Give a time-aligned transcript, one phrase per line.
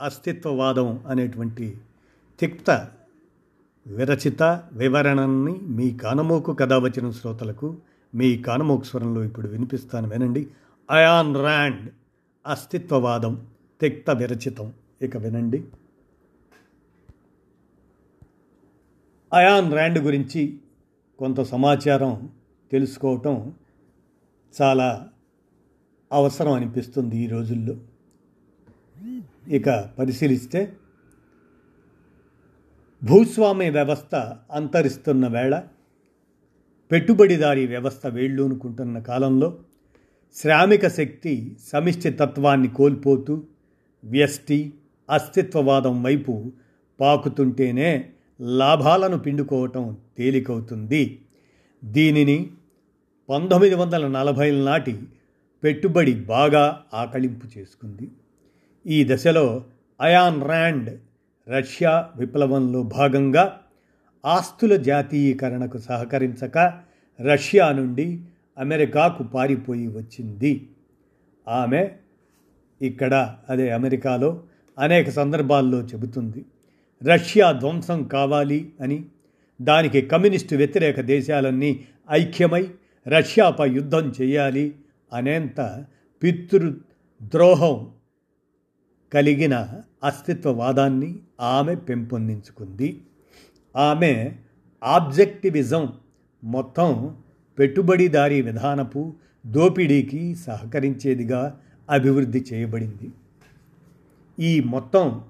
[0.00, 1.78] అస్తిత్వవాదం అనేటువంటి
[2.40, 2.88] తిక్త
[3.86, 7.76] విరచిత వివరణని మీ కానమోకు కథ వచ్చిన శ్రోతలకు
[8.14, 10.46] మీ కానమోకు స్వరంలో ఇప్పుడు వినిపిస్తాను వినండి.
[10.90, 11.90] అయాన్ ర్యాండ్
[12.46, 13.46] అస్తిత్వవాదం
[13.80, 14.72] తిక్త విరచితం.
[15.02, 15.64] ఇక వినండి.
[19.32, 20.58] అయాన్ ర్యాండ్ గురించి
[21.18, 22.30] కొంత సమాచారం
[22.72, 23.54] తెలుసుకోవటం
[24.62, 25.08] చాలా
[26.12, 27.74] అవసరం అనిపిస్తుంది ఈ రోజుల్లో.
[29.48, 30.72] ఇక పరిశీలిస్తే
[33.04, 34.14] భూస్వామ్య వ్యవస్థ
[34.50, 35.62] అంతరిస్తున్న వేళ
[36.90, 39.58] పెట్టుబడిదారీ వ్యవస్థ వేళ్ళూనుకుంటున్న కాలంలో
[40.34, 43.44] శ్రామిక శక్తి సమిష్టి తత్వాన్ని కోల్పోతూ
[44.04, 44.72] వ్యష్టి
[45.10, 46.52] అస్తిత్వవాదం వైపు
[47.00, 48.10] పాకుతుంటేనే
[48.40, 51.20] లాభాలను పిండుకోవటం తేలికవుతుంది.
[51.84, 52.50] దీనిని
[53.28, 55.02] పంతొమ్మిది వందల నలభై నాటి
[55.62, 58.10] పెట్టుబడి బాగా ఆకళింపు చేసుకుంది.
[58.86, 59.64] ఈ దశలో
[60.00, 61.00] అయాన్ ర్యాండ్
[61.48, 63.60] రష్యా విప్లవంలో భాగంగా
[64.24, 66.58] ఆస్తుల జాతీయీకరణకు సహకరించక
[67.20, 68.20] రష్యా నుండి
[68.58, 70.68] అమెరికాకు పారిపోయి వచ్చింది.
[71.48, 71.88] ఆమె
[72.82, 74.42] ఇక్కడ అదే అమెరికాలో
[74.78, 76.44] అనేక సందర్భాల్లో చెబుతుంది
[77.02, 79.04] రష్యా ధ్వంసం కావాలి అని.
[79.62, 82.68] దానికి కమ్యూనిస్టు వ్యతిరేక దేశాలన్నీ ఐక్యమై
[83.08, 84.74] రష్యాపై యుద్ధం చేయాలి
[85.12, 85.84] అనేంత
[86.22, 86.74] పితృ
[87.22, 87.92] ద్రోహం
[89.12, 89.68] కలిగిన
[90.04, 93.02] అస్తిత్వవాదాన్ని ఆమె పెంపొందించుకుంది.
[93.76, 94.34] ఆమె
[94.84, 95.92] ఆబ్జెక్టివిజం
[96.44, 97.16] మొత్తం
[97.58, 99.12] పెట్టుబడిదారీ విధానపు
[99.46, 101.60] దోపిడీకి సహకరించేదిగా
[101.90, 103.12] అభివృద్ధి చేయబడింది.
[104.40, 105.24] ఈ మొత్తం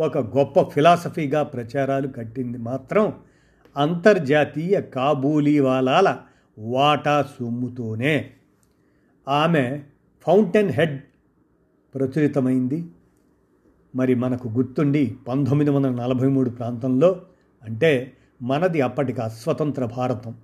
[0.00, 3.14] ఒక గొప్ప ఫిలాసఫీగా ప్రచారాలు కట్టింది మాత్రం
[3.76, 6.18] అంతర్జాతీయ కాబూలీవాలాల
[6.58, 8.30] వాటా సొమ్ముతోనే.
[9.28, 9.82] ఆమె
[10.26, 11.02] ఫౌంటైన్ హెడ్
[11.94, 12.84] ప్రచురితమైంది.
[13.94, 17.22] మరి మనకు గుర్తుండి పంతొమ్మిది వందల నలభై మూడు ప్రాంతంలో
[17.64, 18.12] అంటే
[18.42, 20.34] మనది అప్పటికి అస్వతంత్ర భారతం.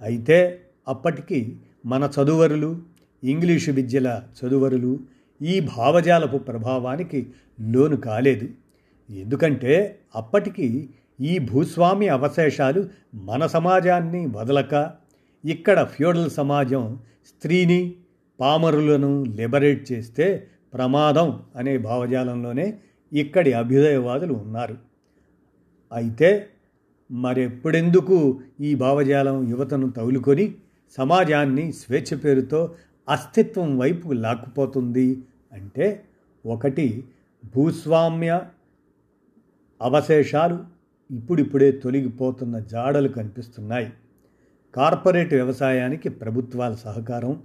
[0.00, 2.82] అయితే అప్పటికి మన చదువరులు
[3.24, 5.00] ఇంగ్లీషు విద్యల చదువరులు
[5.42, 7.26] ఈ భావజాలపు ప్రభావానికి
[7.60, 8.48] లోను కాలేదు.
[9.10, 10.88] ఎందుకంటే అప్పటికి
[11.20, 14.90] ఈ భూస్వామి అవశేషాలు మన సమాజాన్ని వదలక
[15.44, 17.94] ఇక్కడ ఫ్యూడల్ సమాజం స్త్రీని
[18.40, 22.78] పామరులను లిబరేట్ చేస్తే ప్రమాదం అనే భావజాలంలోనే
[23.12, 24.76] ఇక్కడి అభ్యుదయవాదులు ఉన్నారు.
[25.92, 26.48] అయితే
[27.10, 30.54] మరెప్పుడెందుకు ఈ భావజాలం యువతను తగులుకొని
[30.96, 32.74] సమాజాన్ని స్వేచ్ఛ పేరుతో
[33.08, 35.22] అస్తిత్వం వైపు లాక్కుపోతుంది
[35.52, 36.04] అంటే
[36.46, 37.04] ఒకటి
[37.54, 38.40] భూస్వామ్య
[39.82, 40.58] అవశేషాలు
[41.10, 43.90] ఇప్పుడిప్పుడే తొలగిపోతున్న జాడలు కనిపిస్తున్నాయి.
[44.74, 47.42] కార్పొరేట్ వ్యవసాయానికి ప్రభుత్వాల సహకారం.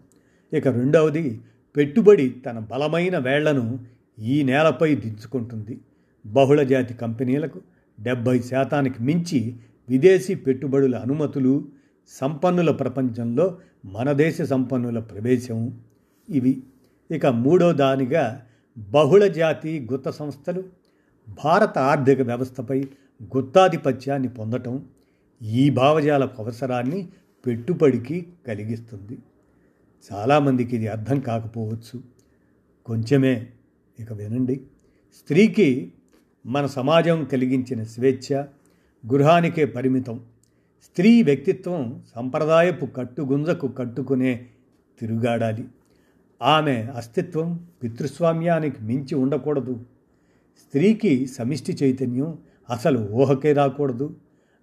[0.53, 1.41] ఇక రెండవది
[1.75, 3.79] పెట్టుబడి తన బలమైన వేళ్ళను
[4.19, 5.79] ఈ నేలపై దించుకుంటుంది.
[6.25, 7.61] బహుళజాతి కంపెనీలకు
[7.99, 9.55] డెబ్భై శాతానికి మించి
[9.89, 11.67] విదేశీ పెట్టుబడుల అనుమతులు
[12.07, 15.79] సంపన్నుల ప్రపంచంలో మన దేశ సంపన్నుల ప్రవేశం.
[16.29, 16.63] ఇవి
[17.11, 18.45] ఇక మూడో దానిగా
[18.77, 20.63] బహుళజాతి గుత్త సంస్థలు
[21.45, 22.83] భారత ఆర్థిక వ్యవస్థపై
[23.37, 24.85] గుత్తాధిపత్యాన్ని పొందటం
[25.43, 27.09] ఈ భావజాల అవసరాన్ని
[27.45, 29.17] పెట్టుబడికి కలిగిస్తుంది.
[30.13, 32.03] చాలామందికి ఇది అర్థం కాకపోవచ్చు.
[32.85, 33.47] కొంచెమే
[33.99, 34.61] ఇక వినండి.
[35.17, 35.93] స్త్రీకి
[36.45, 38.43] మన సమాజం కలిగించిన స్వేచ్ఛ
[39.13, 40.19] గృహానికే పరిమితం.
[40.83, 44.45] స్త్రీ వ్యక్తిత్వం సంప్రదాయపు కట్టుగుంజకు కట్టుకునే
[44.99, 45.65] తిరుగాడాలి.
[46.41, 49.73] ఆమె అస్తిత్వం పితృస్వామ్యానికి మించి ఉండకూడదు.
[50.59, 52.37] స్త్రీకి సమిష్టి చైతన్యం
[52.69, 54.15] అసలు ఊహకే రాకూడదు.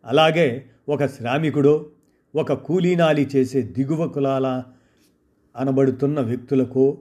[0.05, 1.87] అలాగే ఒక శ్రామికుడో
[2.37, 4.63] ఒక కూలీనాలి చేసే దిగువ కులాల
[5.59, 6.99] అనబడుతున్న వ్యక్తులకు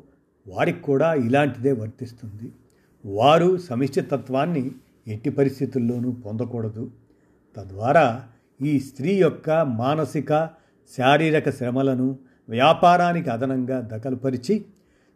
[0.47, 2.51] వారికి కూడా ఇలాంటిదే వర్తిస్తుంది.
[3.05, 4.71] వారు సమిష్టితత్వాన్ని
[5.07, 6.91] ఎట్టి పరిస్థితుల్లోనూ పొందకూడదు.
[7.55, 8.27] తద్వారా
[8.61, 10.49] ఈ స్త్రీ యొక్క మానసిక
[10.97, 12.19] శారీరక శ్రమలను
[12.49, 14.65] వ్యాపారానికి అదనంగా దఖలుపరిచి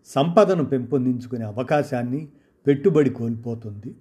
[0.05, 2.27] సంపదను పెంపొందించుకునే అవకాశాన్ని
[2.67, 3.95] పెట్టుబడి కోల్పోతుంది.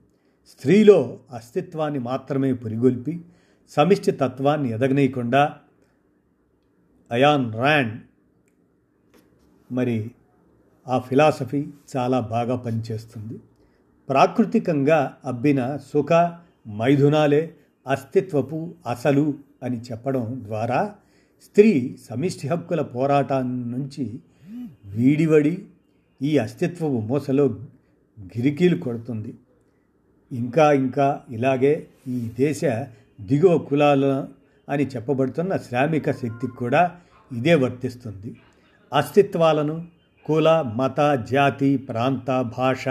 [0.49, 3.21] స్త్రీలో అస్తిత్వాన్ని మాత్రమే పురిగొల్పి
[3.71, 5.57] సమిష్టి తత్వాన్ని ఎదగనీయకుండా
[7.11, 8.01] అయాన్ ర్యాండ్
[9.73, 10.11] మరి
[10.89, 13.39] ఆ ఫిలాసఫీ చాలా బాగా పనిచేస్తుంది.
[14.09, 16.13] ప్రాకృతికంగా అబ్బిన సుఖ
[16.69, 17.55] మైథునాలే
[17.87, 20.95] అస్తిత్వపు అసలు అని చెప్పడం ద్వారా
[21.43, 24.21] స్త్రీ సమిష్టి హక్కుల పోరాటాన్ని నుంచి
[24.85, 25.67] వీడివడి
[26.23, 27.47] ఈ అస్తిత్వపు మూసలో
[28.19, 29.35] గిరికీలు కొడుతుంది.
[30.33, 32.65] ఇంకా ఇంకా ఇలాగే ఈ దేశ
[33.21, 34.27] దిగువ కులాల
[34.69, 36.97] అని చెప్పబడుతున్న శ్రామిక శక్తికి కూడా
[37.33, 38.37] ఇదే వర్తిస్తుంది.
[38.93, 39.87] అస్తిత్వాలను
[40.25, 42.89] కుల మత జాతి ప్రాంత భాష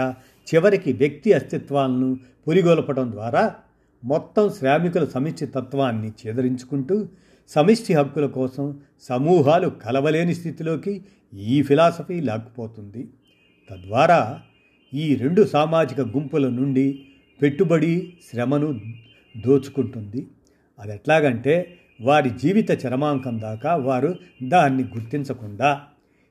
[0.54, 2.18] చివరికి వ్యక్తి అస్తిత్వాలను
[2.48, 3.54] పురిగొల్పడం ద్వారా
[4.04, 7.08] మొత్తం శ్రామికుల సమిష్టి తత్వాన్ని చేదరించుకుంటూ
[7.48, 11.04] సమిష్టి హక్కుల కోసం సమూహాలు కలవలేని స్థితిలోకి
[11.34, 13.08] ఈ ఫిలాసఫీ లాక్కుపోతుంది.
[13.70, 14.40] తద్వారా
[14.94, 17.04] ఈ రెండు సామాజిక గుంపుల నుండి
[17.42, 18.80] పెట్టుబడి శ్రమను
[19.46, 20.26] దోచుకుంటుంది.
[20.78, 25.82] అది ఎట్లాగంటే వారి జీవిత చరమాంకం దాకా వారు దాన్ని గుర్తించకుండా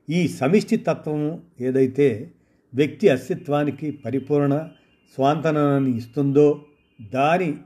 [0.09, 2.31] ఈ సమిష్టి తత్వము ఏదైతే
[2.73, 4.67] వ్యక్తి అస్తిత్వానికి పరిపూర్ణ
[5.13, 6.65] స్వాంతనాన్ని ఇస్తుందో
[7.13, 7.57] దాని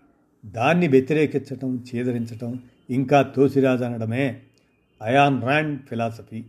[0.45, 2.59] దాన్ని వ్యతిరేకించటం చేదరించటం
[2.89, 4.41] ఇంకా తోసిరాజనడమే.
[5.01, 6.43] అయాన్ ర్యాండ్ ఫిలాసఫీ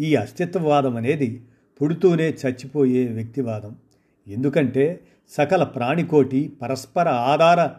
[0.00, 1.42] ఈ అస్తిత్వవాదం అనేది
[1.82, 3.76] పుడుతూనే చచ్చిపోయే వ్యక్తివాదం.
[4.28, 5.00] ఎందుకంటే
[5.30, 7.70] సకల ప్రాణికోటి పరస్పర ఆధార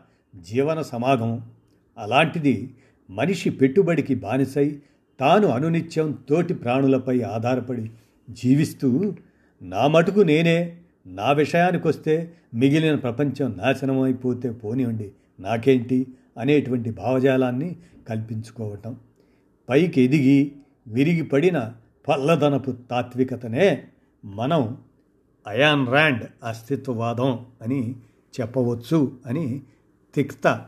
[0.41, 1.51] జీవన సమాగమం.
[1.97, 2.73] అలాంటిది
[3.09, 4.79] మనిషి పెట్టుబడికి బానిసై
[5.19, 7.89] తాను అనునిత్యం తోటి ప్రాణులపై ఆధారపడి
[8.29, 9.15] జీవిస్తూ
[9.61, 16.07] నా మటుకు నేనే నా విషయానికి వస్తే మిగిలిన ప్రపంచం నాశనం అయిపోతే పోనివ్వండి నాకేంటి
[16.37, 17.75] అనేటువంటి భావజాలాన్ని
[18.09, 18.97] కల్పించుకోవటం.
[19.69, 20.51] పైకి ఎదిగి
[20.87, 21.73] విరిగిపడిన
[22.07, 23.83] పల్లదనపు తాత్వికతనే
[24.25, 24.77] మనం
[25.47, 27.95] అయాన్ ర్యాండ్ అస్తిత్వవాదం అని
[28.41, 29.61] చెప్పవచ్చు అని
[30.15, 30.65] తిక్త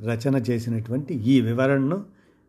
[0.00, 2.04] రచన చేసినటువంటి ఈ వివరణను